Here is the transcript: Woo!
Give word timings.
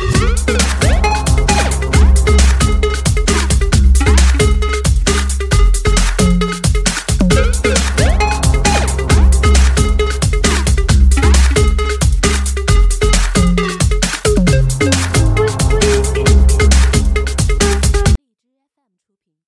Woo! 0.00 0.29